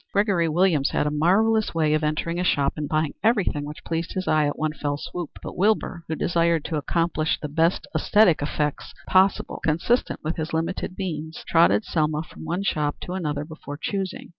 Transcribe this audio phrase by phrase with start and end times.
[0.13, 4.13] Gregory Williams had a marvellous way of entering a shop and buying everything which pleased
[4.13, 8.41] his eye at one fell swoop, but Wilbur, who desired to accomplish the best æsthetic
[8.41, 13.77] effects possible consistent with his limited means, trotted Selma from one shop to another before
[13.79, 14.29] choosing.